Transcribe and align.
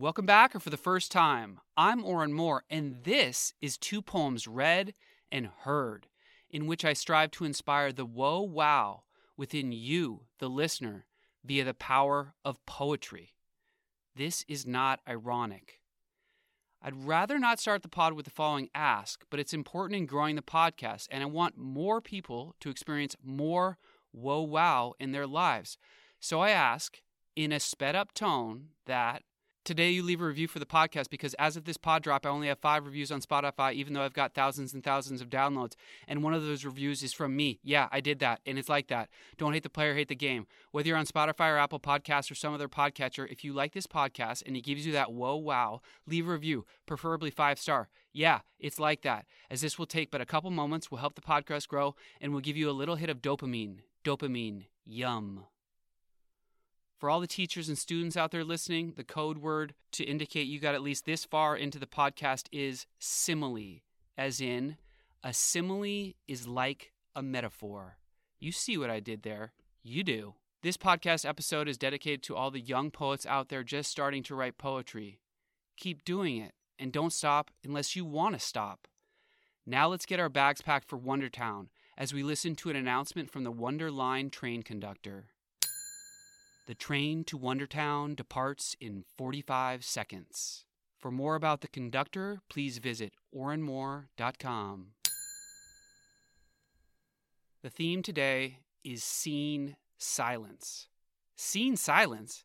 Welcome 0.00 0.24
back, 0.24 0.56
or 0.56 0.60
for 0.60 0.70
the 0.70 0.78
first 0.78 1.12
time, 1.12 1.60
I'm 1.76 2.06
Oren 2.06 2.32
Moore, 2.32 2.64
and 2.70 3.04
this 3.04 3.52
is 3.60 3.76
two 3.76 4.00
poems 4.00 4.48
read 4.48 4.94
and 5.30 5.50
heard, 5.64 6.06
in 6.48 6.66
which 6.66 6.86
I 6.86 6.94
strive 6.94 7.32
to 7.32 7.44
inspire 7.44 7.92
the 7.92 8.06
whoa 8.06 8.40
wow 8.40 9.02
within 9.36 9.72
you, 9.72 10.22
the 10.38 10.48
listener, 10.48 11.04
via 11.44 11.64
the 11.64 11.74
power 11.74 12.32
of 12.46 12.64
poetry. 12.64 13.34
This 14.16 14.42
is 14.48 14.66
not 14.66 15.00
ironic. 15.06 15.80
I'd 16.80 17.04
rather 17.04 17.38
not 17.38 17.60
start 17.60 17.82
the 17.82 17.88
pod 17.88 18.14
with 18.14 18.24
the 18.24 18.30
following 18.30 18.70
ask, 18.74 19.26
but 19.28 19.38
it's 19.38 19.52
important 19.52 19.98
in 19.98 20.06
growing 20.06 20.34
the 20.34 20.40
podcast, 20.40 21.08
and 21.10 21.22
I 21.22 21.26
want 21.26 21.58
more 21.58 22.00
people 22.00 22.54
to 22.60 22.70
experience 22.70 23.16
more 23.22 23.76
whoa 24.12 24.40
wow 24.40 24.94
in 24.98 25.12
their 25.12 25.26
lives. 25.26 25.76
So 26.20 26.40
I 26.40 26.52
ask, 26.52 27.02
in 27.36 27.52
a 27.52 27.60
sped 27.60 27.94
up 27.94 28.14
tone, 28.14 28.68
that 28.86 29.24
today 29.64 29.90
you 29.90 30.02
leave 30.02 30.20
a 30.20 30.26
review 30.26 30.48
for 30.48 30.58
the 30.58 30.66
podcast 30.66 31.10
because 31.10 31.34
as 31.34 31.56
of 31.56 31.64
this 31.64 31.76
pod 31.76 32.02
drop, 32.02 32.24
I 32.24 32.28
only 32.28 32.48
have 32.48 32.58
five 32.58 32.86
reviews 32.86 33.12
on 33.12 33.20
Spotify, 33.20 33.72
even 33.74 33.92
though 33.92 34.02
I've 34.02 34.12
got 34.12 34.34
thousands 34.34 34.74
and 34.74 34.82
thousands 34.82 35.20
of 35.20 35.28
downloads. 35.28 35.74
And 36.08 36.22
one 36.22 36.34
of 36.34 36.42
those 36.42 36.64
reviews 36.64 37.02
is 37.02 37.12
from 37.12 37.36
me. 37.36 37.60
Yeah, 37.62 37.88
I 37.92 38.00
did 38.00 38.18
that. 38.20 38.40
And 38.46 38.58
it's 38.58 38.68
like 38.68 38.88
that. 38.88 39.08
Don't 39.36 39.52
hate 39.52 39.62
the 39.62 39.70
player, 39.70 39.94
hate 39.94 40.08
the 40.08 40.14
game. 40.14 40.46
Whether 40.70 40.88
you're 40.88 40.96
on 40.96 41.06
Spotify 41.06 41.52
or 41.52 41.58
Apple 41.58 41.80
Podcasts 41.80 42.30
or 42.30 42.34
some 42.34 42.54
other 42.54 42.68
podcatcher, 42.68 43.30
if 43.30 43.44
you 43.44 43.52
like 43.52 43.72
this 43.72 43.86
podcast 43.86 44.42
and 44.46 44.56
it 44.56 44.62
gives 44.62 44.86
you 44.86 44.92
that 44.92 45.12
whoa 45.12 45.36
wow, 45.36 45.80
leave 46.06 46.28
a 46.28 46.32
review, 46.32 46.64
preferably 46.86 47.30
five 47.30 47.58
star. 47.58 47.88
Yeah, 48.12 48.40
it's 48.58 48.80
like 48.80 49.02
that. 49.02 49.26
As 49.50 49.60
this 49.60 49.78
will 49.78 49.86
take 49.86 50.10
but 50.10 50.20
a 50.20 50.26
couple 50.26 50.50
moments, 50.50 50.90
will 50.90 50.98
help 50.98 51.14
the 51.14 51.20
podcast 51.20 51.68
grow, 51.68 51.94
and 52.20 52.32
will 52.32 52.40
give 52.40 52.56
you 52.56 52.68
a 52.68 52.72
little 52.72 52.96
hit 52.96 53.10
of 53.10 53.22
dopamine. 53.22 53.78
Dopamine. 54.04 54.64
Yum. 54.84 55.44
For 57.00 57.08
all 57.08 57.20
the 57.20 57.26
teachers 57.26 57.70
and 57.70 57.78
students 57.78 58.14
out 58.14 58.30
there 58.30 58.44
listening, 58.44 58.92
the 58.94 59.04
code 59.04 59.38
word 59.38 59.72
to 59.92 60.04
indicate 60.04 60.46
you 60.46 60.60
got 60.60 60.74
at 60.74 60.82
least 60.82 61.06
this 61.06 61.24
far 61.24 61.56
into 61.56 61.78
the 61.78 61.86
podcast 61.86 62.46
is 62.52 62.84
simile, 62.98 63.80
as 64.18 64.38
in, 64.38 64.76
a 65.24 65.32
simile 65.32 66.12
is 66.28 66.46
like 66.46 66.92
a 67.16 67.22
metaphor. 67.22 67.96
You 68.38 68.52
see 68.52 68.76
what 68.76 68.90
I 68.90 69.00
did 69.00 69.22
there. 69.22 69.54
You 69.82 70.04
do. 70.04 70.34
This 70.62 70.76
podcast 70.76 71.26
episode 71.26 71.68
is 71.68 71.78
dedicated 71.78 72.22
to 72.24 72.36
all 72.36 72.50
the 72.50 72.60
young 72.60 72.90
poets 72.90 73.24
out 73.24 73.48
there 73.48 73.64
just 73.64 73.90
starting 73.90 74.22
to 74.24 74.34
write 74.34 74.58
poetry. 74.58 75.20
Keep 75.78 76.04
doing 76.04 76.36
it, 76.36 76.52
and 76.78 76.92
don't 76.92 77.14
stop 77.14 77.50
unless 77.64 77.96
you 77.96 78.04
want 78.04 78.34
to 78.34 78.38
stop. 78.38 78.86
Now 79.64 79.88
let's 79.88 80.04
get 80.04 80.20
our 80.20 80.28
bags 80.28 80.60
packed 80.60 80.86
for 80.86 80.98
Wondertown 80.98 81.68
as 81.96 82.12
we 82.12 82.22
listen 82.22 82.56
to 82.56 82.68
an 82.68 82.76
announcement 82.76 83.30
from 83.30 83.44
the 83.44 83.50
Wonder 83.50 83.90
Line 83.90 84.28
train 84.28 84.62
conductor. 84.62 85.29
The 86.70 86.76
train 86.76 87.24
to 87.24 87.36
Wondertown 87.36 88.14
departs 88.14 88.76
in 88.80 89.02
45 89.18 89.84
seconds. 89.84 90.66
For 91.00 91.10
more 91.10 91.34
about 91.34 91.62
the 91.62 91.66
conductor, 91.66 92.42
please 92.48 92.78
visit 92.78 93.12
orenmore.com. 93.34 94.92
The 97.64 97.70
theme 97.70 98.04
today 98.04 98.58
is 98.84 99.02
seen 99.02 99.74
silence. 99.98 100.86
Seen 101.34 101.76
silence? 101.76 102.44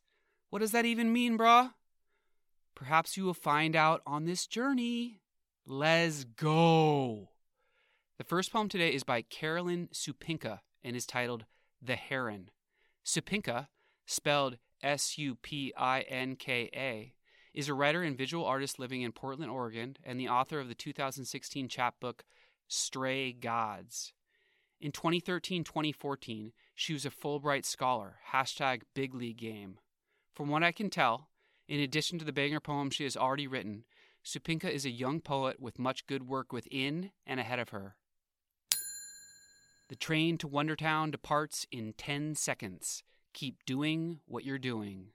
What 0.50 0.58
does 0.58 0.72
that 0.72 0.86
even 0.86 1.14
mean, 1.14 1.38
brah? 1.38 1.74
Perhaps 2.74 3.18
you 3.18 3.26
will 3.26 3.36
find 3.36 3.76
out 3.76 4.02
on 4.08 4.26
this 4.26 4.48
journey. 4.48 5.22
Let's 5.68 6.24
go. 6.24 7.30
The 8.18 8.24
first 8.24 8.52
poem 8.52 8.70
today 8.70 8.92
is 8.92 9.04
by 9.04 9.22
Carolyn 9.22 9.90
Supinka 9.94 10.62
and 10.84 10.96
is 10.96 11.06
titled 11.06 11.46
The 11.80 11.96
Heron. 11.96 12.50
Supinka 13.06 13.68
spelled 14.06 14.58
S 14.84 15.18
U 15.18 15.36
P 15.36 15.74
I 15.78 16.02
N 16.02 16.36
K 16.36 16.70
A, 16.74 17.14
is 17.54 17.70
a 17.70 17.74
writer 17.74 18.04
and 18.04 18.18
visual 18.18 18.46
artist 18.46 18.80
living 18.80 19.02
in 19.02 19.12
Portland, 19.12 19.52
Oregon, 19.52 19.98
and 20.04 20.20
the 20.20 20.30
author 20.30 20.60
of 20.60 20.68
the 20.68 20.76
2016 20.76 21.70
chapbook 21.70 22.24
Stray 22.68 23.32
Gods. 23.32 24.14
In 24.82 24.92
2013 24.92 25.64
2014, 25.64 26.52
she 26.76 26.94
was 26.94 27.06
a 27.06 27.10
Fulbright 27.10 27.66
scholar, 27.66 28.18
hashtag 28.32 28.82
big 28.94 29.16
league 29.16 29.38
game. 29.38 29.80
From 30.34 30.50
what 30.50 30.64
I 30.64 30.74
can 30.74 30.90
tell, 30.90 31.30
in 31.68 31.80
addition 31.80 32.20
to 32.20 32.26
the 32.26 32.34
banger 32.34 32.60
poems 32.60 32.96
she 32.96 33.06
has 33.06 33.16
already 33.16 33.48
written, 33.48 33.86
Supinka 34.24 34.70
is 34.70 34.86
a 34.86 34.92
young 34.92 35.22
poet 35.22 35.60
with 35.60 35.80
much 35.80 36.08
good 36.08 36.28
work 36.28 36.52
within 36.52 37.12
and 37.26 37.40
ahead 37.40 37.60
of 37.60 37.70
her. 37.70 37.96
The 39.88 39.96
train 39.96 40.38
to 40.40 40.48
Wondertown 40.48 41.12
departs 41.12 41.68
in 41.72 41.94
10 41.94 42.36
seconds. 42.36 43.04
Keep 43.36 43.66
doing 43.66 44.20
what 44.28 44.46
you're 44.46 44.58
doing. 44.58 45.08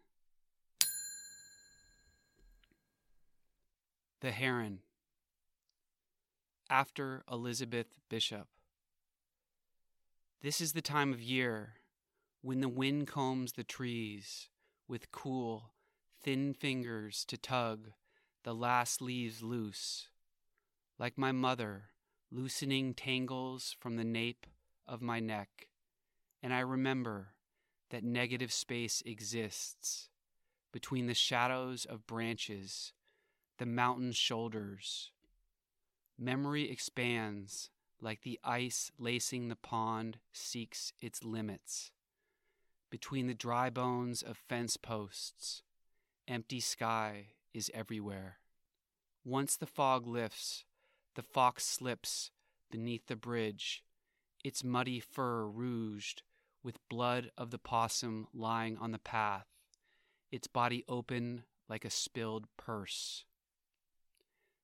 The 4.20 4.30
Heron. 4.30 4.80
After 6.68 7.24
Elizabeth 7.32 7.86
Bishop. 8.10 8.46
This 10.42 10.60
is 10.60 10.74
the 10.74 10.82
time 10.82 11.14
of 11.14 11.22
year 11.22 11.76
when 12.42 12.60
the 12.60 12.68
wind 12.68 13.06
combs 13.06 13.52
the 13.52 13.64
trees 13.64 14.50
with 14.86 15.10
cool, 15.12 15.70
thin 16.22 16.52
fingers 16.52 17.24
to 17.24 17.38
tug 17.38 17.92
the 18.44 18.54
last 18.54 19.00
leaves 19.00 19.42
loose, 19.42 20.08
like 20.98 21.16
my 21.16 21.32
mother 21.32 21.84
loosening 22.30 22.92
tangles 22.92 23.74
from 23.80 23.96
the 23.96 24.04
nape 24.04 24.46
of 24.86 25.00
my 25.00 25.20
neck. 25.20 25.68
And 26.42 26.52
I 26.52 26.60
remember 26.60 27.28
that 27.90 28.04
negative 28.04 28.52
space 28.52 29.02
exists 29.04 30.08
between 30.72 31.06
the 31.06 31.14
shadows 31.14 31.84
of 31.84 32.06
branches, 32.06 32.92
the 33.58 33.66
mountain's 33.66 34.16
shoulders. 34.16 35.10
Memory 36.18 36.70
expands 36.70 37.70
like 38.00 38.22
the 38.22 38.38
ice 38.42 38.90
lacing 38.98 39.48
the 39.48 39.56
pond 39.56 40.18
seeks 40.32 40.92
its 41.00 41.24
limits. 41.24 41.90
Between 42.90 43.26
the 43.26 43.34
dry 43.34 43.70
bones 43.70 44.22
of 44.22 44.36
fence 44.36 44.76
posts, 44.76 45.62
empty 46.26 46.60
sky 46.60 47.26
is 47.52 47.70
everywhere. 47.74 48.38
Once 49.24 49.56
the 49.56 49.66
fog 49.66 50.06
lifts, 50.06 50.64
the 51.14 51.22
fox 51.22 51.64
slips 51.64 52.30
beneath 52.70 53.06
the 53.06 53.16
bridge, 53.16 53.82
its 54.42 54.64
muddy 54.64 55.00
fur 55.00 55.44
rouged 55.44 56.22
with 56.62 56.88
blood 56.88 57.30
of 57.36 57.50
the 57.50 57.58
possum 57.58 58.26
lying 58.34 58.76
on 58.78 58.92
the 58.92 58.98
path, 58.98 59.46
its 60.30 60.46
body 60.46 60.84
open 60.88 61.44
like 61.68 61.84
a 61.84 61.90
spilled 61.90 62.46
purse. 62.56 63.24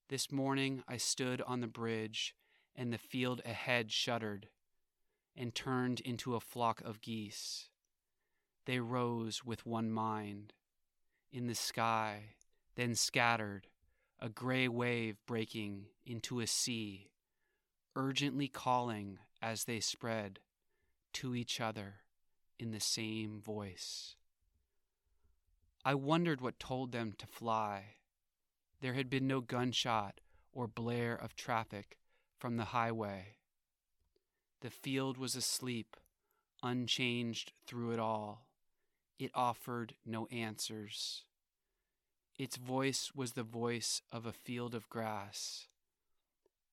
This 0.08 0.30
morning 0.30 0.82
I 0.86 0.98
stood 0.98 1.42
on 1.42 1.60
the 1.60 1.66
bridge, 1.66 2.34
and 2.74 2.92
the 2.92 2.98
field 2.98 3.40
ahead 3.44 3.90
shuddered 3.90 4.48
and 5.34 5.54
turned 5.54 6.00
into 6.00 6.34
a 6.34 6.40
flock 6.40 6.80
of 6.82 7.00
geese. 7.00 7.68
They 8.66 8.80
rose 8.80 9.44
with 9.44 9.66
one 9.66 9.90
mind. 9.90 10.52
In 11.32 11.46
the 11.46 11.54
sky, 11.54 12.34
then 12.74 12.94
scattered, 12.94 13.68
a 14.20 14.28
gray 14.28 14.68
wave 14.68 15.16
breaking 15.26 15.86
into 16.04 16.40
a 16.40 16.46
sea, 16.46 17.10
urgently 17.94 18.48
calling 18.48 19.18
as 19.42 19.64
they 19.64 19.80
spread 19.80 20.40
to 21.16 21.34
each 21.34 21.62
other 21.62 21.94
in 22.58 22.72
the 22.72 22.80
same 22.80 23.40
voice. 23.40 24.16
I 25.82 25.94
wondered 25.94 26.42
what 26.42 26.58
told 26.58 26.92
them 26.92 27.14
to 27.16 27.26
fly. 27.26 27.94
There 28.82 28.92
had 28.92 29.08
been 29.08 29.26
no 29.26 29.40
gunshot 29.40 30.20
or 30.52 30.66
blare 30.66 31.14
of 31.14 31.34
traffic 31.34 31.96
from 32.38 32.58
the 32.58 32.66
highway. 32.66 33.36
The 34.60 34.68
field 34.68 35.16
was 35.16 35.34
asleep, 35.34 35.96
unchanged 36.62 37.52
through 37.66 37.92
it 37.92 37.98
all. 37.98 38.46
It 39.18 39.30
offered 39.34 39.94
no 40.04 40.26
answers. 40.26 41.24
Its 42.38 42.56
voice 42.56 43.12
was 43.14 43.32
the 43.32 43.42
voice 43.42 44.02
of 44.12 44.26
a 44.26 44.32
field 44.32 44.74
of 44.74 44.90
grass. 44.90 45.68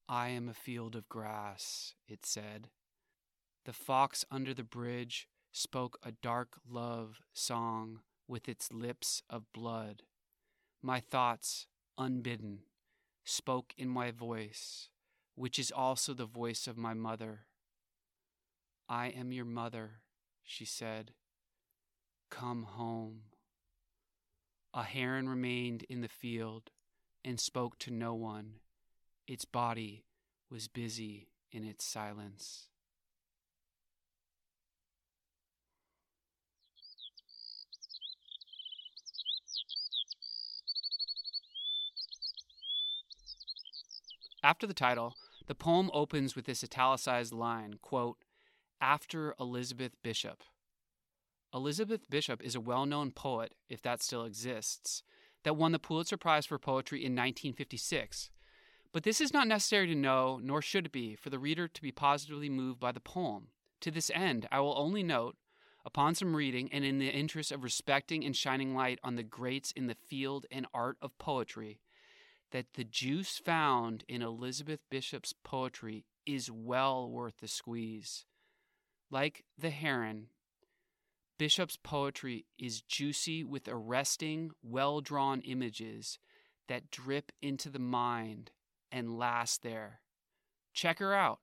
I 0.09 0.29
am 0.29 0.49
a 0.49 0.53
field 0.53 0.97
of 0.97 1.07
grass, 1.07 1.93
it 2.09 2.25
said. 2.25 2.67
The 3.65 3.73
fox 3.73 4.25
under 4.29 4.53
the 4.53 4.63
bridge 4.63 5.29
spoke 5.53 5.97
a 6.03 6.11
dark 6.11 6.57
love 6.69 7.21
song 7.33 7.99
with 8.27 8.49
its 8.49 8.73
lips 8.73 9.23
of 9.29 9.51
blood. 9.53 10.03
My 10.81 10.99
thoughts, 10.99 11.67
unbidden, 11.97 12.59
spoke 13.23 13.73
in 13.77 13.87
my 13.87 14.11
voice, 14.11 14.89
which 15.35 15.57
is 15.57 15.71
also 15.71 16.13
the 16.13 16.25
voice 16.25 16.67
of 16.67 16.77
my 16.77 16.93
mother. 16.93 17.45
I 18.89 19.07
am 19.07 19.31
your 19.31 19.45
mother, 19.45 20.01
she 20.43 20.65
said. 20.65 21.13
Come 22.29 22.63
home. 22.63 23.21
A 24.73 24.83
heron 24.83 25.29
remained 25.29 25.83
in 25.83 26.01
the 26.01 26.09
field 26.09 26.71
and 27.23 27.39
spoke 27.39 27.79
to 27.79 27.91
no 27.91 28.13
one. 28.13 28.55
Its 29.25 29.45
body 29.45 30.03
was 30.49 30.67
busy 30.67 31.29
in 31.51 31.63
its 31.63 31.85
silence. 31.85 32.67
After 44.43 44.67
the 44.67 44.73
title, 44.73 45.15
the 45.47 45.55
poem 45.55 45.89
opens 45.93 46.35
with 46.35 46.43
this 46.45 46.65
italicized 46.65 47.33
line, 47.33 47.75
quote, 47.81 48.17
after 48.81 49.33
Elizabeth 49.39 49.93
Bishop. 50.03 50.43
Elizabeth 51.53 52.09
Bishop 52.09 52.43
is 52.43 52.53
a 52.53 52.59
well 52.59 52.85
known 52.85 53.11
poet, 53.11 53.53
if 53.69 53.81
that 53.83 54.01
still 54.01 54.25
exists, 54.25 55.01
that 55.43 55.55
won 55.55 55.71
the 55.71 55.79
Pulitzer 55.79 56.17
Prize 56.17 56.45
for 56.45 56.59
Poetry 56.59 56.99
in 56.99 57.13
1956. 57.13 58.31
But 58.91 59.03
this 59.03 59.21
is 59.21 59.31
not 59.31 59.47
necessary 59.47 59.87
to 59.87 59.95
know, 59.95 60.41
nor 60.43 60.61
should 60.61 60.87
it 60.87 60.91
be, 60.91 61.15
for 61.15 61.29
the 61.29 61.39
reader 61.39 61.69
to 61.69 61.81
be 61.81 61.93
positively 61.93 62.49
moved 62.49 62.81
by 62.81 62.91
the 62.91 62.99
poem. 62.99 63.47
To 63.79 63.91
this 63.91 64.11
end, 64.13 64.45
I 64.51 64.59
will 64.59 64.77
only 64.77 65.03
note, 65.03 65.37
upon 65.85 66.15
some 66.15 66.35
reading 66.35 66.69
and 66.73 66.83
in 66.83 66.99
the 66.99 67.09
interest 67.09 67.53
of 67.53 67.63
respecting 67.63 68.25
and 68.25 68.35
shining 68.35 68.75
light 68.75 68.99
on 69.03 69.15
the 69.15 69.23
greats 69.23 69.71
in 69.71 69.87
the 69.87 69.95
field 69.95 70.45
and 70.51 70.67
art 70.73 70.97
of 71.01 71.17
poetry, 71.17 71.79
that 72.53 72.75
the 72.75 72.83
juice 72.83 73.41
found 73.43 74.05
in 74.07 74.21
Elizabeth 74.21 74.79
Bishop's 74.89 75.33
poetry 75.43 76.05
is 76.25 76.51
well 76.51 77.09
worth 77.09 77.37
the 77.41 77.47
squeeze. 77.47 78.25
Like 79.09 79.43
the 79.57 79.71
heron, 79.71 80.27
Bishop's 81.39 81.77
poetry 81.81 82.45
is 82.59 82.81
juicy 82.81 83.43
with 83.43 83.67
arresting, 83.67 84.51
well 84.61 85.01
drawn 85.01 85.41
images 85.41 86.19
that 86.67 86.91
drip 86.91 87.31
into 87.41 87.69
the 87.69 87.79
mind 87.79 88.51
and 88.91 89.17
last 89.17 89.63
there. 89.63 90.01
Check 90.73 90.99
her 90.99 91.13
out. 91.13 91.39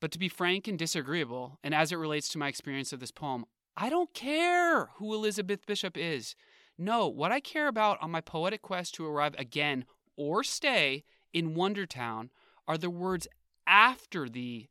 But 0.00 0.10
to 0.10 0.18
be 0.18 0.28
frank 0.28 0.66
and 0.66 0.76
disagreeable, 0.76 1.60
and 1.62 1.72
as 1.72 1.92
it 1.92 1.96
relates 1.96 2.28
to 2.30 2.38
my 2.38 2.48
experience 2.48 2.92
of 2.92 2.98
this 2.98 3.12
poem, 3.12 3.44
I 3.76 3.88
don't 3.88 4.12
care 4.12 4.86
who 4.96 5.14
Elizabeth 5.14 5.64
Bishop 5.64 5.96
is. 5.96 6.34
No, 6.78 7.08
what 7.08 7.32
I 7.32 7.40
care 7.40 7.68
about 7.68 7.98
on 8.00 8.10
my 8.10 8.20
poetic 8.20 8.62
quest 8.62 8.94
to 8.94 9.06
arrive 9.06 9.34
again 9.38 9.84
or 10.16 10.42
stay 10.42 11.04
in 11.32 11.54
Wondertown 11.54 12.30
are 12.66 12.78
the 12.78 12.90
words 12.90 13.26
after 13.66 14.28
the 14.28 14.68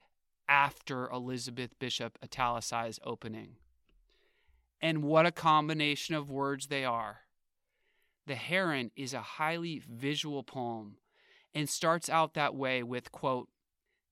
after 0.48 1.10
Elizabeth 1.10 1.78
Bishop 1.80 2.18
italicized 2.24 3.00
opening. 3.06 3.56
And 4.82 5.04
what 5.04 5.26
a 5.26 5.32
combination 5.32 6.16
of 6.16 6.30
words 6.30 6.68
they 6.68 6.84
are. 6.84 7.20
The 8.28 8.36
Heron 8.36 8.92
is 8.96 9.14
a 9.14 9.22
highly 9.22 9.82
visual 9.88 10.44
poem 10.44 10.98
and 11.54 11.70
starts 11.70 12.10
out 12.10 12.34
that 12.34 12.56
way 12.56 12.84
with, 12.84 13.12
quote, 13.12 13.50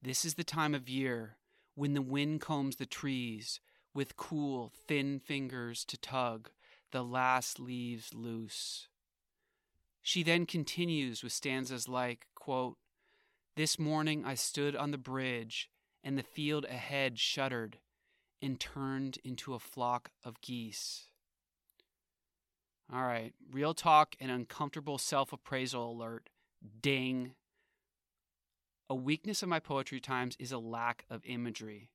This 0.02 0.24
is 0.24 0.36
the 0.36 0.44
time 0.44 0.74
of 0.74 0.88
year 0.88 1.38
when 1.76 1.94
the 1.94 2.02
wind 2.02 2.42
combs 2.42 2.78
the 2.78 2.86
trees 2.86 3.60
with 3.94 4.16
cool, 4.16 4.72
thin 4.88 5.20
fingers 5.20 5.84
to 5.86 5.98
tug 5.98 6.50
the 6.92 7.04
last 7.04 7.60
leaves 7.60 8.14
loose. 8.14 8.88
She 10.02 10.24
then 10.24 10.46
continues 10.46 11.24
with 11.24 11.34
stanzas 11.34 11.88
like, 11.88 12.28
quote, 12.36 12.78
This 13.56 13.78
morning 13.78 14.24
I 14.26 14.36
stood 14.36 14.76
on 14.76 14.92
the 14.92 14.98
bridge, 14.98 15.70
and 16.04 16.18
the 16.18 16.24
field 16.24 16.66
ahead 16.66 17.20
shuddered 17.20 17.78
and 18.42 18.60
turned 18.60 19.18
into 19.24 19.54
a 19.54 19.60
flock 19.60 20.12
of 20.24 20.42
geese. 20.42 21.10
All 22.92 23.04
right, 23.04 23.34
real 23.52 23.74
talk 23.74 24.16
and 24.20 24.32
uncomfortable 24.32 24.98
self 24.98 25.32
appraisal 25.32 25.92
alert. 25.92 26.30
Ding. 26.82 27.34
A 28.90 28.96
weakness 28.96 29.44
of 29.44 29.50
my 29.50 29.60
poetry 29.60 30.00
times 30.00 30.36
is 30.40 30.52
a 30.52 30.58
lack 30.58 31.06
of 31.10 31.24
imagery. 31.26 31.90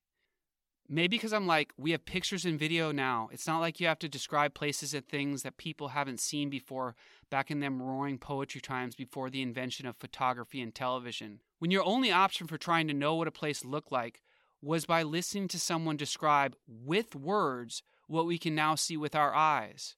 Maybe 0.88 1.16
because 1.16 1.32
I'm 1.32 1.46
like, 1.46 1.72
we 1.78 1.92
have 1.92 2.04
pictures 2.04 2.44
and 2.44 2.58
video 2.58 2.92
now. 2.92 3.30
It's 3.32 3.46
not 3.46 3.60
like 3.60 3.80
you 3.80 3.86
have 3.86 3.98
to 4.00 4.08
describe 4.08 4.52
places 4.52 4.92
and 4.92 5.06
things 5.06 5.42
that 5.42 5.56
people 5.56 5.88
haven't 5.88 6.20
seen 6.20 6.50
before 6.50 6.94
back 7.30 7.50
in 7.50 7.60
them 7.60 7.80
roaring 7.80 8.18
poetry 8.18 8.60
times 8.60 8.94
before 8.94 9.30
the 9.30 9.40
invention 9.40 9.86
of 9.86 9.96
photography 9.96 10.60
and 10.60 10.74
television. 10.74 11.40
When 11.58 11.70
your 11.70 11.84
only 11.84 12.12
option 12.12 12.46
for 12.46 12.58
trying 12.58 12.86
to 12.88 12.94
know 12.94 13.14
what 13.14 13.28
a 13.28 13.32
place 13.32 13.64
looked 13.64 13.90
like 13.90 14.20
was 14.60 14.84
by 14.84 15.02
listening 15.02 15.48
to 15.48 15.60
someone 15.60 15.96
describe 15.96 16.54
with 16.66 17.14
words 17.14 17.82
what 18.06 18.26
we 18.26 18.36
can 18.36 18.54
now 18.54 18.74
see 18.74 18.96
with 18.96 19.14
our 19.14 19.34
eyes. 19.34 19.96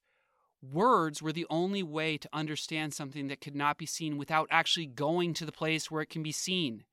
Words 0.63 1.21
were 1.21 1.33
the 1.33 1.47
only 1.51 1.83
way 1.83 2.17
to 2.17 2.29
understand 2.33 2.95
something 2.95 3.27
that 3.29 3.41
could 3.41 3.57
not 3.57 3.77
be 3.77 3.87
seen 3.87 4.19
without 4.19 4.49
actually 4.51 4.87
going 4.87 5.35
to 5.35 5.45
the 5.45 5.53
place 5.53 5.91
where 5.91 6.03
it 6.03 6.11
can 6.11 6.23
be 6.23 6.33
seen. 6.33 6.85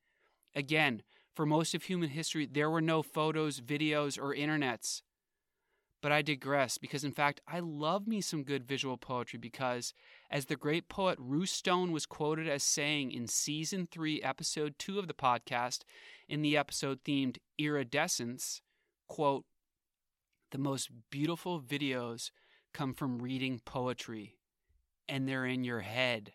Again, 0.56 1.04
for 1.34 1.46
most 1.46 1.74
of 1.74 1.84
human 1.84 2.10
history, 2.10 2.46
there 2.46 2.70
were 2.70 2.82
no 2.82 3.02
photos, 3.02 3.60
videos, 3.60 4.20
or 4.20 4.36
internets. 4.36 5.02
But 6.02 6.12
I 6.12 6.22
digress 6.22 6.78
because, 6.78 7.04
in 7.04 7.14
fact, 7.14 7.40
I 7.48 7.60
love 7.60 8.08
me 8.08 8.20
some 8.20 8.44
good 8.44 8.66
visual 8.66 8.98
poetry 8.98 9.40
because, 9.40 9.94
as 10.30 10.46
the 10.46 10.58
great 10.58 10.90
poet 10.90 11.18
Ruth 11.20 11.50
Stone 11.50 11.94
was 11.94 12.06
quoted 12.06 12.48
as 12.48 12.62
saying 12.62 13.12
in 13.12 13.28
season 13.28 13.88
3, 13.90 14.22
episode 14.22 14.76
2 14.78 15.00
of 15.00 15.08
the 15.08 15.14
podcast, 15.14 15.80
in 16.28 16.42
the 16.42 16.58
episode 16.58 17.04
themed 17.06 17.38
Iridescence, 17.58 18.62
quote, 19.08 19.46
the 20.52 20.58
most 20.58 20.90
beautiful 21.10 21.62
videos 21.62 22.32
come 22.74 22.94
from 22.94 23.22
reading 23.22 23.62
poetry, 23.64 24.36
and 25.08 25.28
they're 25.28 25.46
in 25.46 25.64
your 25.64 25.82
head. 25.82 26.34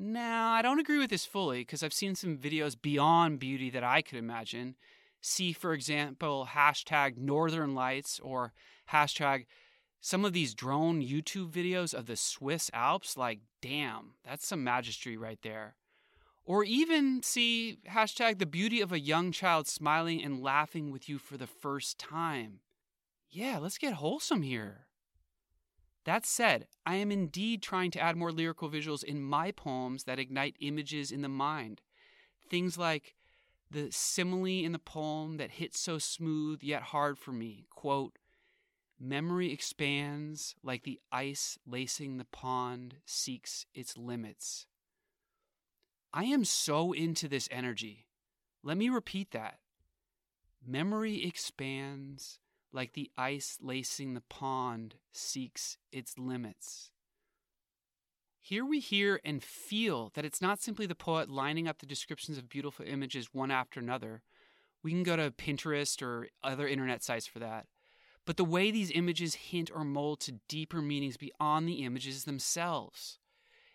Now, 0.00 0.52
I 0.52 0.62
don't 0.62 0.78
agree 0.78 0.98
with 0.98 1.10
this 1.10 1.26
fully 1.26 1.62
because 1.62 1.82
I've 1.82 1.92
seen 1.92 2.14
some 2.14 2.38
videos 2.38 2.80
beyond 2.80 3.40
beauty 3.40 3.68
that 3.70 3.82
I 3.82 4.00
could 4.00 4.16
imagine 4.16 4.76
see, 5.20 5.52
for 5.52 5.72
example, 5.72 6.46
hashtag 6.52 7.18
Northern 7.18 7.74
Lights 7.74 8.20
or 8.20 8.52
hashtag 8.92 9.46
some 10.00 10.24
of 10.24 10.32
these 10.32 10.54
drone 10.54 11.02
YouTube 11.02 11.50
videos 11.50 11.94
of 11.94 12.06
the 12.06 12.14
Swiss 12.14 12.70
Alps. 12.72 13.16
Like, 13.16 13.40
damn, 13.60 14.12
that's 14.24 14.46
some 14.46 14.62
majesty 14.62 15.16
right 15.16 15.40
there. 15.42 15.74
Or 16.44 16.62
even 16.62 17.24
see 17.24 17.78
hashtag 17.90 18.38
the 18.38 18.46
beauty 18.46 18.80
of 18.80 18.92
a 18.92 19.00
young 19.00 19.32
child 19.32 19.66
smiling 19.66 20.22
and 20.22 20.40
laughing 20.40 20.92
with 20.92 21.08
you 21.08 21.18
for 21.18 21.36
the 21.36 21.48
first 21.48 21.98
time. 21.98 22.60
Yeah, 23.28 23.58
let's 23.58 23.78
get 23.78 23.94
wholesome 23.94 24.42
here. 24.42 24.86
That 26.08 26.24
said, 26.24 26.68
I 26.86 26.94
am 26.94 27.12
indeed 27.12 27.60
trying 27.62 27.90
to 27.90 28.00
add 28.00 28.16
more 28.16 28.32
lyrical 28.32 28.70
visuals 28.70 29.04
in 29.04 29.20
my 29.22 29.50
poems 29.50 30.04
that 30.04 30.18
ignite 30.18 30.56
images 30.58 31.12
in 31.12 31.20
the 31.20 31.28
mind. 31.28 31.82
Things 32.48 32.78
like 32.78 33.14
the 33.70 33.90
simile 33.90 34.64
in 34.64 34.72
the 34.72 34.78
poem 34.78 35.36
that 35.36 35.50
hits 35.50 35.78
so 35.78 35.98
smooth 35.98 36.62
yet 36.62 36.80
hard 36.80 37.18
for 37.18 37.32
me. 37.32 37.66
Quote, 37.68 38.18
Memory 38.98 39.52
expands 39.52 40.54
like 40.62 40.84
the 40.84 40.98
ice 41.12 41.58
lacing 41.66 42.16
the 42.16 42.24
pond 42.24 42.94
seeks 43.04 43.66
its 43.74 43.98
limits. 43.98 44.64
I 46.14 46.24
am 46.24 46.46
so 46.46 46.92
into 46.92 47.28
this 47.28 47.50
energy. 47.50 48.06
Let 48.62 48.78
me 48.78 48.88
repeat 48.88 49.32
that. 49.32 49.58
Memory 50.66 51.22
expands 51.22 52.40
like 52.72 52.92
the 52.92 53.10
ice 53.16 53.58
lacing 53.60 54.14
the 54.14 54.22
pond 54.28 54.96
seeks 55.12 55.78
its 55.92 56.18
limits. 56.18 56.90
Here 58.40 58.64
we 58.64 58.80
hear 58.80 59.20
and 59.24 59.42
feel 59.42 60.10
that 60.14 60.24
it's 60.24 60.40
not 60.40 60.60
simply 60.60 60.86
the 60.86 60.94
poet 60.94 61.28
lining 61.28 61.68
up 61.68 61.78
the 61.78 61.86
descriptions 61.86 62.38
of 62.38 62.48
beautiful 62.48 62.84
images 62.86 63.28
one 63.32 63.50
after 63.50 63.80
another. 63.80 64.22
We 64.82 64.90
can 64.90 65.02
go 65.02 65.16
to 65.16 65.30
Pinterest 65.30 66.00
or 66.02 66.28
other 66.42 66.66
internet 66.66 67.02
sites 67.02 67.26
for 67.26 67.40
that. 67.40 67.66
But 68.24 68.36
the 68.36 68.44
way 68.44 68.70
these 68.70 68.90
images 68.90 69.34
hint 69.34 69.70
or 69.74 69.84
mold 69.84 70.20
to 70.20 70.40
deeper 70.48 70.80
meanings 70.80 71.16
beyond 71.16 71.68
the 71.68 71.84
images 71.84 72.24
themselves. 72.24 73.18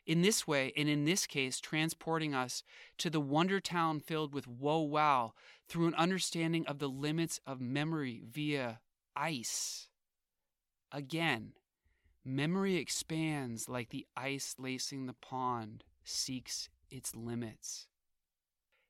In 0.06 0.22
this 0.22 0.46
way, 0.48 0.74
and 0.76 0.90
in 0.90 1.06
this 1.06 1.26
case, 1.26 1.60
transporting 1.60 2.36
us 2.36 2.64
to 2.98 3.10
the 3.10 3.22
wonder 3.22 3.60
town 3.60 4.00
filled 4.00 4.34
with 4.34 4.48
whoa 4.48 4.82
wow 4.82 5.34
through 5.68 5.88
an 5.88 5.96
understanding 5.96 6.68
of 6.68 6.80
the 6.80 6.90
limits 6.90 7.40
of 7.48 7.62
memory 7.62 8.22
via 8.30 8.80
ice. 9.16 9.88
Again, 10.92 11.54
Memory 12.26 12.78
expands 12.78 13.68
like 13.68 13.90
the 13.90 14.08
ice 14.16 14.56
lacing 14.58 15.08
the 15.08 15.14
pond 15.14 15.84
seeks 16.06 16.70
its 16.90 17.14
limits. 17.14 17.88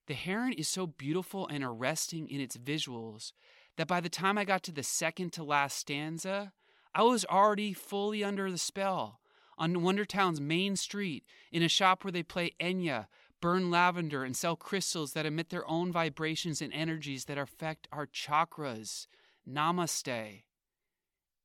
The 0.05 0.13
heron 0.13 0.53
is 0.53 0.67
so 0.67 0.85
beautiful 0.85 1.47
and 1.47 1.63
arresting 1.63 2.29
in 2.29 2.39
its 2.39 2.57
visuals 2.57 3.31
that 3.77 3.87
by 3.87 4.01
the 4.01 4.09
time 4.09 4.37
I 4.37 4.45
got 4.45 4.61
to 4.63 4.71
the 4.71 4.83
second 4.83 5.33
to 5.33 5.43
last 5.43 5.77
stanza, 5.77 6.53
I 6.93 7.01
was 7.01 7.25
already 7.25 7.73
fully 7.73 8.23
under 8.23 8.51
the 8.51 8.59
spell 8.59 9.19
on 9.57 9.73
Wondertown's 9.77 10.41
main 10.41 10.75
street 10.75 11.23
in 11.51 11.63
a 11.63 11.69
shop 11.69 12.03
where 12.03 12.11
they 12.11 12.21
play 12.21 12.51
Enya, 12.59 13.07
burn 13.41 13.71
lavender, 13.71 14.23
and 14.23 14.37
sell 14.37 14.55
crystals 14.55 15.13
that 15.13 15.25
emit 15.25 15.49
their 15.49 15.67
own 15.67 15.91
vibrations 15.91 16.61
and 16.61 16.71
energies 16.71 17.25
that 17.25 17.39
affect 17.39 17.87
our 17.91 18.05
chakras. 18.05 19.07
Namaste. 19.49 20.43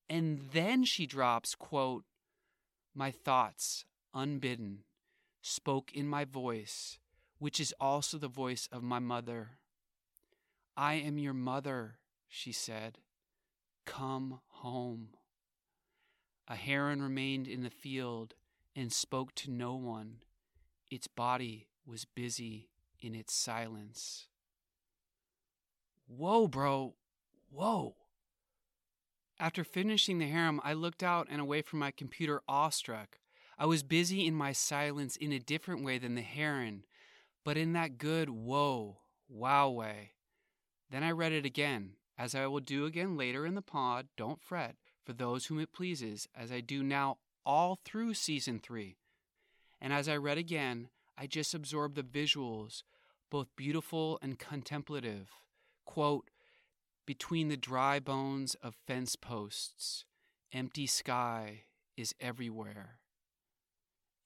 And 0.09 0.41
then 0.53 0.85
she 0.85 1.07
drops, 1.07 1.55
quote, 1.55 2.05
My 2.95 3.11
thoughts, 3.11 3.85
unbidden, 4.15 4.85
spoke 5.43 5.93
in 5.93 6.07
my 6.07 6.25
voice, 6.25 6.99
which 7.39 7.61
is 7.61 7.75
also 7.81 8.19
the 8.19 8.29
voice 8.29 8.69
of 8.73 8.83
my 8.83 8.99
mother. 8.99 9.59
I 10.77 10.95
am 10.95 11.19
your 11.19 11.35
mother, 11.35 11.99
she 12.29 12.53
said. 12.53 12.99
Come 13.85 14.41
home. 14.49 15.09
A 16.47 16.57
heron 16.57 17.03
remained 17.03 17.47
in 17.47 17.63
the 17.63 17.71
field 17.71 18.35
and 18.75 18.93
spoke 18.93 19.35
to 19.35 19.51
no 19.51 19.75
one. 19.75 20.19
Its 20.91 21.07
body 21.07 21.67
was 21.85 22.05
busy 22.05 22.69
in 23.01 23.15
its 23.15 23.35
silence. 23.35 24.29
Whoa, 26.07 26.49
bro. 26.49 26.95
Whoa. 27.51 27.95
After 29.41 29.65
finishing 29.65 30.19
the 30.19 30.27
Heron, 30.27 30.61
I 30.65 30.73
looked 30.73 31.03
out 31.03 31.29
and 31.31 31.41
away 31.41 31.63
from 31.63 31.79
my 31.79 31.91
computer, 31.91 32.43
awestruck. 32.49 33.19
I 33.59 33.67
was 33.67 33.83
busy 33.83 34.27
in 34.27 34.35
my 34.35 34.53
silence 34.53 35.17
in 35.17 35.33
a 35.33 35.41
different 35.41 35.85
way 35.85 35.99
than 35.99 36.15
the 36.15 36.23
heron, 36.23 36.85
but 37.45 37.57
in 37.57 37.73
that 37.73 37.99
good 37.99 38.31
whoa, 38.31 38.99
wow 39.29 39.69
way. 39.69 40.13
Then 40.91 41.03
I 41.03 41.11
read 41.11 41.33
it 41.33 41.45
again, 41.45 41.95
as 42.17 42.35
I 42.35 42.47
will 42.47 42.61
do 42.61 42.87
again 42.87 43.17
later 43.17 43.45
in 43.45 43.55
the 43.55 43.63
pod, 43.63 44.07
don't 44.17 44.41
fret, 44.41 44.77
for 45.05 45.13
those 45.13 45.47
whom 45.47 45.59
it 45.59 45.73
pleases, 45.73 46.29
as 46.37 46.53
I 46.53 46.61
do 46.61 46.85
now 46.85 47.19
all 47.45 47.81
through 47.85 48.15
season 48.15 48.61
three. 48.61 48.97
And 49.81 49.93
as 49.93 50.09
I 50.09 50.17
read 50.17 50.39
again, 50.39 50.89
I 51.17 51.27
just 51.27 51.53
absorbed 51.53 51.97
the 51.97 52.03
visuals, 52.03 52.85
both 53.29 53.49
beautiful 53.57 54.19
and 54.23 54.39
contemplative. 54.39 55.31
Quote, 55.85 56.31
between 57.09 57.49
the 57.49 57.57
dry 57.57 57.99
bones 57.99 58.55
of 58.63 58.75
fence 58.87 59.17
posts, 59.17 60.05
empty 60.53 60.87
sky 60.87 61.63
is 61.97 62.15
everywhere. 62.21 62.99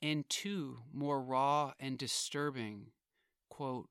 And 0.02 0.28
two, 0.28 0.78
more 0.92 1.22
raw 1.22 1.74
and 1.78 1.96
disturbing, 1.96 2.86
quote, 3.48 3.88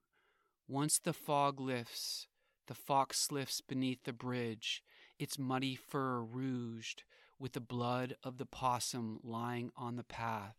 once 0.68 1.00
the 1.00 1.14
fog 1.14 1.62
lifts, 1.62 2.28
the 2.68 2.74
fox 2.74 3.32
lifts 3.32 3.62
beneath 3.62 4.04
the 4.04 4.12
bridge, 4.12 4.84
its 5.18 5.40
muddy 5.40 5.76
fur 5.76 6.20
rouged 6.20 7.04
with 7.40 7.54
the 7.54 7.62
blood 7.62 8.18
of 8.26 8.40
the 8.40 8.46
possum 8.46 9.22
lying 9.24 9.72
on 9.78 9.96
the 9.96 10.04
path, 10.04 10.58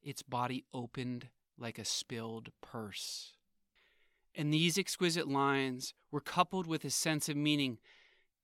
its 0.00 0.22
body 0.22 0.64
opened 0.72 1.26
like 1.58 1.80
a 1.80 1.84
spilled 1.84 2.50
purse. 2.62 3.32
And 4.34 4.52
these 4.52 4.78
exquisite 4.78 5.28
lines 5.28 5.94
were 6.10 6.20
coupled 6.20 6.66
with 6.66 6.84
a 6.84 6.90
sense 6.90 7.28
of 7.28 7.36
meaning 7.36 7.78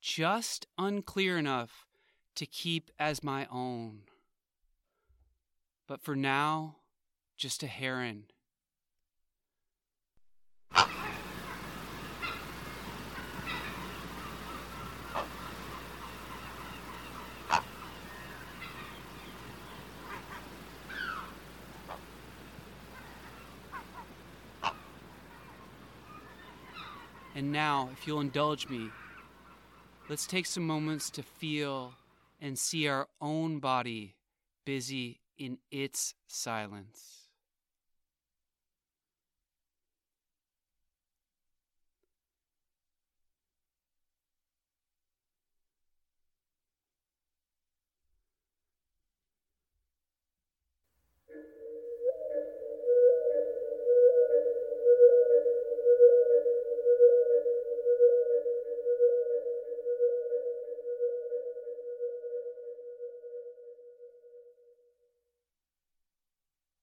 just 0.00 0.66
unclear 0.78 1.36
enough 1.36 1.86
to 2.36 2.46
keep 2.46 2.90
as 2.98 3.22
my 3.22 3.46
own. 3.50 4.02
But 5.86 6.00
for 6.00 6.14
now, 6.14 6.76
just 7.36 7.62
a 7.62 7.66
heron 7.66 8.26
And 27.40 27.52
now, 27.52 27.88
if 27.94 28.06
you'll 28.06 28.20
indulge 28.20 28.68
me, 28.68 28.90
let's 30.10 30.26
take 30.26 30.44
some 30.44 30.66
moments 30.66 31.08
to 31.12 31.22
feel 31.22 31.94
and 32.38 32.58
see 32.58 32.86
our 32.86 33.08
own 33.18 33.60
body 33.60 34.14
busy 34.66 35.20
in 35.38 35.56
its 35.70 36.12
silence. 36.26 37.29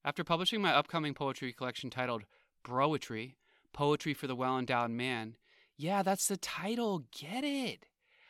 After 0.08 0.24
publishing 0.24 0.62
my 0.62 0.72
upcoming 0.72 1.14
poetry 1.14 1.52
collection 1.52 1.90
titled 1.90 2.24
Broetry, 2.64 3.34
Poetry 3.74 4.14
for 4.14 4.26
the 4.26 4.38
Well 4.38 4.58
Endowed 4.58 4.92
Man, 4.92 5.36
yeah, 5.76 6.02
that's 6.02 6.30
the 6.30 6.38
title, 6.38 7.04
get 7.12 7.44
it! 7.44 7.88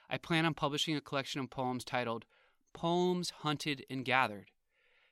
I 0.10 0.18
plan 0.18 0.48
on 0.48 0.56
publishing 0.56 0.96
a 0.96 1.02
collection 1.02 1.40
of 1.40 1.52
poems 1.52 1.84
titled 1.84 2.26
Poems 2.74 3.30
Hunted 3.42 3.86
and 3.92 4.04
Gathered, 4.04 4.50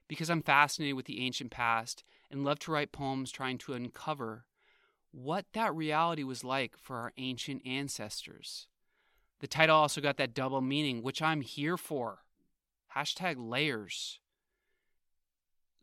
because 0.08 0.28
I'm 0.28 0.42
fascinated 0.42 0.96
with 0.96 1.06
the 1.06 1.24
ancient 1.24 1.52
past 1.52 2.04
and 2.32 2.44
love 2.44 2.58
to 2.62 2.72
write 2.72 2.92
poems 2.92 3.32
trying 3.32 3.60
to 3.60 3.74
uncover 3.74 4.46
what 5.12 5.46
that 5.54 5.76
reality 5.76 6.24
was 6.24 6.44
like 6.44 6.80
for 6.80 6.98
our 6.98 7.14
ancient 7.18 7.62
ancestors. 7.64 8.66
The 9.40 9.48
title 9.48 9.78
also 9.78 10.02
got 10.02 10.18
that 10.18 10.34
double 10.34 10.62
meaning, 10.62 11.04
which 11.04 11.22
I'm 11.22 11.42
here 11.42 11.78
for. 11.78 12.24
Hashtag 12.96 13.36
layers. 13.38 14.20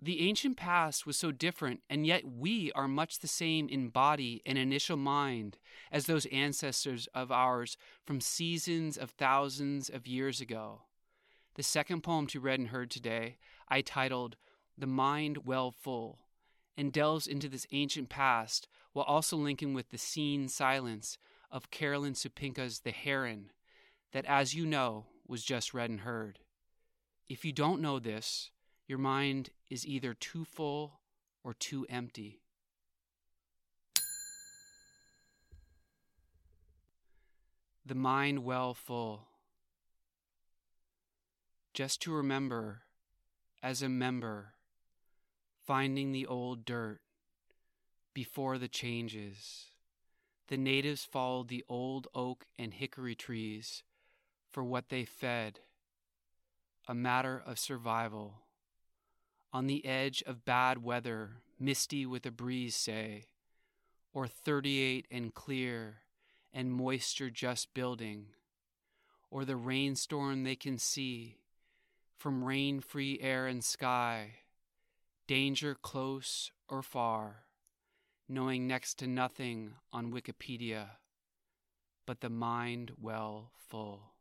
The 0.04 0.28
ancient 0.28 0.56
past 0.56 1.06
was 1.06 1.16
so 1.16 1.30
different, 1.30 1.80
and 1.88 2.04
yet 2.04 2.24
we 2.24 2.72
are 2.72 2.88
much 2.88 3.20
the 3.20 3.28
same 3.28 3.68
in 3.68 3.88
body 3.88 4.42
and 4.44 4.58
initial 4.58 4.96
mind 4.96 5.58
as 5.92 6.06
those 6.06 6.26
ancestors 6.26 7.06
of 7.14 7.30
ours 7.30 7.76
from 8.04 8.20
seasons 8.20 8.98
of 8.98 9.10
thousands 9.10 9.88
of 9.88 10.08
years 10.08 10.40
ago. 10.40 10.82
The 11.54 11.62
second 11.62 12.02
poem 12.02 12.26
to 12.28 12.40
read 12.40 12.58
and 12.58 12.70
heard 12.70 12.90
today, 12.90 13.36
I 13.68 13.80
titled 13.80 14.34
The 14.76 14.88
Mind 14.88 15.46
Well 15.46 15.70
Full, 15.70 16.18
and 16.76 16.92
delves 16.92 17.28
into 17.28 17.48
this 17.48 17.68
ancient 17.70 18.08
past 18.08 18.66
while 18.92 19.04
also 19.04 19.36
linking 19.36 19.72
with 19.72 19.90
the 19.90 19.98
seen 19.98 20.48
silence 20.48 21.16
of 21.48 21.70
Carolyn 21.70 22.14
Supinka's 22.14 22.80
The 22.80 22.90
Heron, 22.90 23.52
that, 24.10 24.24
as 24.24 24.52
you 24.52 24.66
know, 24.66 25.06
was 25.28 25.44
just 25.44 25.72
read 25.72 25.90
and 25.90 26.00
heard. 26.00 26.40
If 27.28 27.44
you 27.44 27.52
don't 27.52 27.80
know 27.80 28.00
this, 28.00 28.50
your 28.92 28.98
mind 28.98 29.48
is 29.70 29.86
either 29.86 30.12
too 30.12 30.44
full 30.44 31.00
or 31.42 31.54
too 31.54 31.86
empty. 31.88 32.42
The 37.86 37.94
mind 37.94 38.44
well 38.44 38.74
full. 38.74 39.28
Just 41.72 42.02
to 42.02 42.12
remember, 42.12 42.82
as 43.62 43.80
a 43.80 43.88
member, 43.88 44.56
finding 45.64 46.12
the 46.12 46.26
old 46.26 46.66
dirt 46.66 47.00
before 48.12 48.58
the 48.58 48.68
changes. 48.68 49.68
The 50.48 50.58
natives 50.58 51.02
followed 51.02 51.48
the 51.48 51.64
old 51.66 52.08
oak 52.14 52.44
and 52.58 52.74
hickory 52.74 53.14
trees 53.14 53.84
for 54.50 54.62
what 54.62 54.90
they 54.90 55.06
fed, 55.06 55.60
a 56.86 56.94
matter 56.94 57.42
of 57.46 57.58
survival 57.58 58.42
on 59.52 59.66
the 59.66 59.84
edge 59.84 60.22
of 60.26 60.44
bad 60.44 60.82
weather, 60.82 61.36
misty 61.58 62.06
with 62.06 62.24
a 62.24 62.30
breeze, 62.30 62.74
say, 62.74 63.26
or 64.12 64.26
38 64.26 65.06
and 65.10 65.34
clear 65.34 65.98
and 66.52 66.72
moisture 66.72 67.30
just 67.30 67.72
building, 67.74 68.26
or 69.30 69.44
the 69.44 69.56
rainstorm 69.56 70.44
they 70.44 70.56
can 70.56 70.78
see 70.78 71.38
from 72.16 72.44
rain 72.44 72.80
free 72.80 73.18
air 73.20 73.46
and 73.46 73.64
sky, 73.64 74.34
danger 75.26 75.74
close 75.74 76.52
or 76.68 76.82
far, 76.82 77.44
knowing 78.28 78.66
next 78.66 78.94
to 78.98 79.06
nothing 79.06 79.74
on 79.92 80.12
Wikipedia, 80.12 80.90
but 82.06 82.20
the 82.20 82.30
mind 82.30 82.92
well 83.00 83.50
full. 83.68 84.11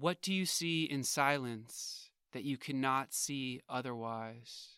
What 0.00 0.22
do 0.22 0.32
you 0.32 0.46
see 0.46 0.84
in 0.84 1.02
silence 1.02 2.10
that 2.30 2.44
you 2.44 2.56
cannot 2.56 3.12
see 3.12 3.60
otherwise? 3.68 4.74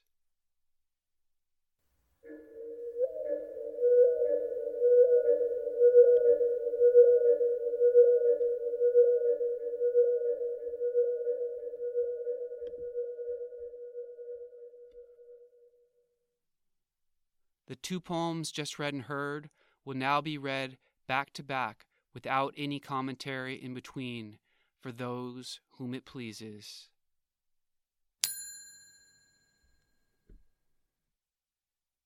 The 17.67 17.77
two 17.77 18.01
poems 18.01 18.51
just 18.51 18.79
read 18.79 18.95
and 18.95 19.03
heard 19.03 19.51
will 19.85 19.95
now 19.95 20.23
be 20.23 20.39
read 20.39 20.79
back 21.07 21.35
to 21.35 21.43
back 21.43 21.85
without 22.15 22.55
any 22.57 22.81
commentary 22.81 23.63
in 23.63 23.75
between 23.75 24.39
for 24.81 24.93
those 24.93 25.61
whom 25.79 25.95
it 25.95 26.05
pleases. 26.05 26.89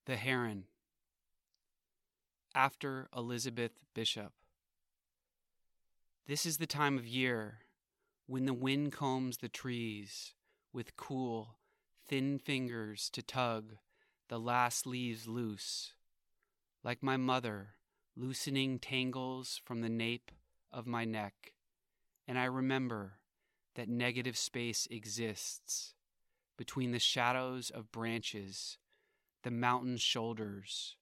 The 0.06 0.16
Heron. 0.16 0.64
after 2.54 3.08
Elizabeth 3.16 3.72
Bishop. 3.94 4.32
This 6.28 6.46
is 6.46 6.58
the 6.58 6.66
time 6.66 6.98
of 6.98 7.06
year 7.06 7.58
when 8.26 8.46
the 8.46 8.54
wind 8.54 8.92
combs 8.92 9.38
the 9.38 9.48
trees 9.48 10.34
with 10.72 10.96
cool, 10.96 11.56
thin 12.06 12.38
fingers 12.38 13.10
to 13.10 13.22
tug 13.22 13.76
the 14.28 14.38
last 14.38 14.86
leaves 14.86 15.26
loose, 15.26 15.94
like 16.82 17.02
my 17.02 17.16
mother 17.16 17.74
loosening 18.16 18.78
tangles 18.78 19.60
from 19.64 19.80
the 19.80 19.88
nape 19.88 20.30
of 20.72 20.86
my 20.86 21.04
neck, 21.04 21.53
and 22.26 22.38
I 22.38 22.44
remember 22.44 23.18
that 23.74 23.88
negative 23.88 24.36
space 24.36 24.86
exists 24.90 25.94
between 26.56 26.92
the 26.92 26.98
shadows 26.98 27.70
of 27.70 27.90
branches, 27.92 28.78
the 29.42 29.50
mountain 29.50 29.96
shoulders. 29.96 30.96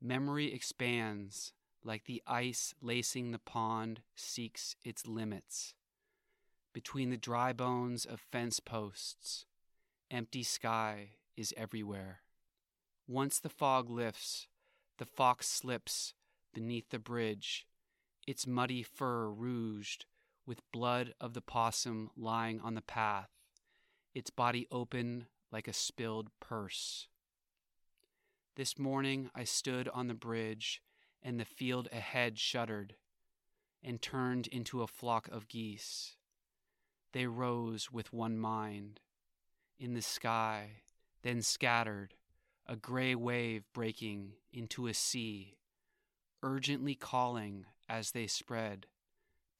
Memory 0.00 0.52
expands 0.52 1.52
like 1.84 2.04
the 2.04 2.22
ice 2.26 2.74
lacing 2.80 3.30
the 3.30 3.38
pond 3.38 4.02
seeks 4.14 4.76
its 4.84 5.06
limits. 5.06 5.74
Between 6.72 7.10
the 7.10 7.16
dry 7.16 7.52
bones 7.52 8.04
of 8.04 8.20
fence 8.20 8.60
posts, 8.60 9.46
empty 10.10 10.42
sky 10.42 11.10
is 11.36 11.54
everywhere. 11.56 12.20
Once 13.08 13.38
the 13.38 13.48
fog 13.48 13.90
lifts, 13.90 14.46
the 14.98 15.04
fox 15.04 15.48
slips 15.48 16.14
beneath 16.54 16.90
the 16.90 16.98
bridge, 16.98 17.66
its 18.26 18.46
muddy 18.46 18.82
fur 18.82 19.28
rouged 19.28 20.06
with 20.46 20.70
blood 20.72 21.14
of 21.20 21.34
the 21.34 21.40
possum 21.40 22.10
lying 22.16 22.60
on 22.60 22.74
the 22.74 22.82
path, 22.82 23.30
its 24.14 24.30
body 24.30 24.66
open 24.70 25.26
like 25.50 25.68
a 25.68 25.72
spilled 25.72 26.28
purse. 26.40 27.08
This 28.56 28.78
morning 28.78 29.30
I 29.34 29.44
stood 29.44 29.88
on 29.88 30.08
the 30.08 30.14
bridge, 30.14 30.82
and 31.22 31.38
the 31.38 31.44
field 31.44 31.88
ahead 31.92 32.38
shuddered 32.38 32.96
and 33.82 34.02
turned 34.02 34.46
into 34.48 34.82
a 34.82 34.86
flock 34.86 35.28
of 35.28 35.48
geese. 35.48 36.16
They 37.12 37.26
rose 37.26 37.90
with 37.90 38.12
one 38.12 38.38
mind. 38.38 39.00
In 39.78 39.94
the 39.94 40.02
sky, 40.02 40.82
then 41.22 41.42
scattered, 41.42 42.14
a 42.66 42.76
gray 42.76 43.14
wave 43.14 43.64
breaking 43.72 44.32
into 44.52 44.86
a 44.86 44.94
sea, 44.94 45.56
urgently 46.42 46.94
calling 46.94 47.66
as 47.88 48.12
they 48.12 48.26
spread 48.26 48.86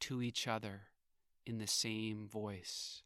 to 0.03 0.21
each 0.21 0.49
other 0.49 0.89
in 1.47 1.59
the 1.59 1.67
same 1.67 2.27
voice. 2.27 3.03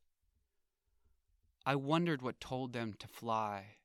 I 1.65 1.75
wondered 1.75 2.23
what 2.23 2.41
told 2.41 2.73
them 2.73 2.95
to 2.99 3.09
fly. 3.09 3.77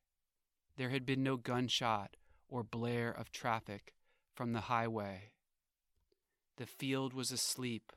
There 0.77 0.89
had 0.89 1.05
been 1.05 1.23
no 1.23 1.35
gunshot 1.35 2.15
or 2.47 2.63
blare 2.63 3.11
of 3.11 3.31
traffic 3.31 3.93
from 4.33 4.53
the 4.53 4.61
highway. 4.61 5.31
The 6.57 6.65
field 6.65 7.13
was 7.13 7.31
asleep, 7.31 7.91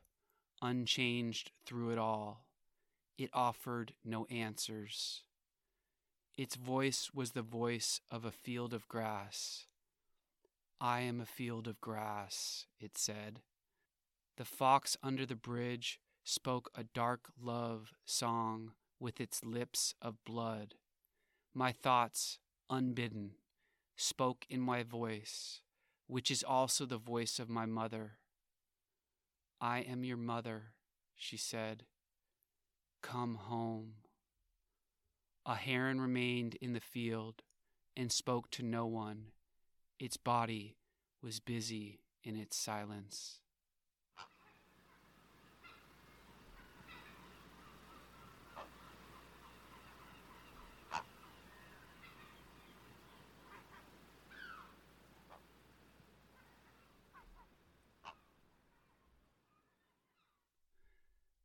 unchanged 0.61 1.52
through 1.64 1.90
it 1.90 1.99
all. 1.99 2.47
It 3.16 3.30
offered 3.33 3.92
no 4.04 4.26
answers. 4.26 5.23
Its 6.37 6.56
voice 6.56 7.11
was 7.14 7.33
the 7.33 7.42
voice 7.42 8.00
of 8.11 8.25
a 8.25 8.33
field 8.33 8.75
of 8.75 8.88
grass. 8.88 9.66
I 10.80 11.00
am 11.02 11.21
a 11.21 11.26
field 11.26 11.68
of 11.68 11.80
grass, 11.80 12.66
it 12.80 12.99
said. 12.99 13.40
The 14.37 14.45
fox 14.45 14.97
under 15.03 15.25
the 15.25 15.37
bridge 15.37 16.00
spoke 16.25 16.71
a 16.75 16.83
dark 16.83 17.29
love 17.41 17.93
song 18.05 18.73
with 18.99 19.21
its 19.21 19.45
lips 19.45 19.95
of 20.03 20.25
blood. 20.25 20.75
My 21.55 21.70
thoughts, 21.70 22.38
unbidden, 22.68 23.33
spoke 23.97 24.44
in 24.49 24.61
my 24.61 24.83
voice, 24.83 25.61
which 26.09 26.31
is 26.31 26.42
also 26.42 26.85
the 26.85 26.99
voice 26.99 27.38
of 27.38 27.49
my 27.49 27.64
mother. 27.64 28.18
I 29.61 29.81
am 29.81 30.03
your 30.03 30.16
mother, 30.16 30.73
she 31.14 31.37
said. 31.37 31.85
Come 33.03 33.37
home. 33.37 33.92
A 35.47 35.55
heron 35.55 36.01
remained 36.01 36.57
in 36.57 36.73
the 36.73 36.81
field 36.81 37.42
and 37.97 38.11
spoke 38.11 38.51
to 38.53 38.64
no 38.64 38.87
one. 38.87 39.27
Its 40.01 40.16
body 40.16 40.77
was 41.23 41.38
busy 41.38 42.01
in 42.25 42.37
its 42.37 42.57
silence. 42.57 43.40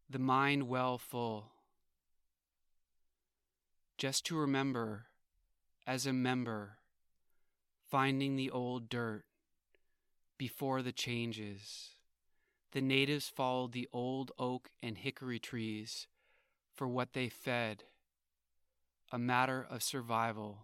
The 0.09 0.19
mind 0.19 0.67
well 0.67 0.97
full 0.97 1.51
just 3.99 4.25
to 4.25 4.37
remember 4.37 5.07
as 5.85 6.05
a 6.05 6.13
member 6.13 6.77
finding 7.91 8.37
the 8.37 8.49
old 8.49 8.87
dirt 8.87 9.25
before 10.37 10.81
the 10.81 10.93
changes. 10.93 11.89
The 12.71 12.81
natives 12.81 13.27
followed 13.27 13.73
the 13.73 13.89
old 13.91 14.31
oak 14.39 14.69
and 14.81 14.97
hickory 14.97 15.37
trees 15.37 16.07
for 16.73 16.87
what 16.87 17.11
they 17.11 17.27
fed, 17.27 17.83
a 19.11 19.19
matter 19.19 19.67
of 19.69 19.83
survival. 19.83 20.59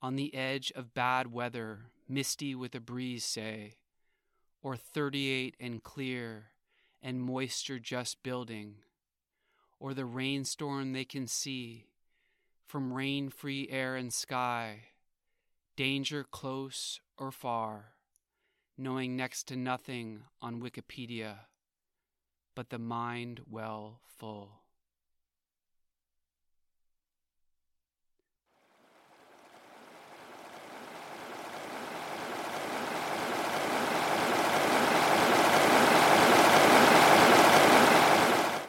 On 0.00 0.16
the 0.16 0.34
edge 0.34 0.72
of 0.74 0.94
bad 0.94 1.30
weather, 1.30 1.86
misty 2.08 2.54
with 2.54 2.74
a 2.74 2.80
breeze, 2.80 3.24
say, 3.24 3.76
or 4.62 4.76
38 4.76 5.56
and 5.60 5.82
clear 5.82 6.46
and 7.04 7.20
moisture 7.20 7.78
just 7.78 8.22
building, 8.22 8.76
or 9.78 9.92
the 9.92 10.06
rainstorm 10.06 10.94
they 10.94 11.04
can 11.04 11.26
see 11.26 11.84
from 12.66 12.94
rain 12.94 13.28
free 13.28 13.68
air 13.70 13.94
and 13.94 14.10
sky, 14.10 14.84
danger 15.76 16.24
close 16.24 17.00
or 17.18 17.30
far, 17.30 17.92
knowing 18.78 19.16
next 19.16 19.44
to 19.44 19.54
nothing 19.54 20.22
on 20.40 20.62
Wikipedia, 20.62 21.40
but 22.54 22.70
the 22.70 22.78
mind 22.78 23.42
well 23.50 24.00
full. 24.18 24.63